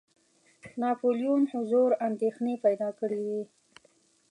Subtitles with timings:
[0.81, 3.41] ناپولیون حضور اندېښنې پیدا کړي وې.